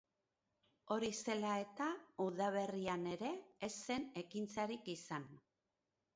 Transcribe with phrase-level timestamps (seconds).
[0.95, 1.89] Hori zela eta,
[2.25, 3.35] udaberrian ere
[3.69, 5.31] ez zen ekintzarik izan.